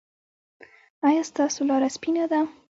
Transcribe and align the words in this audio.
ایا 1.07 1.23
ستاسو 1.31 1.59
لاره 1.69 1.89
سپینه 1.95 2.25
ده؟ 2.31 2.39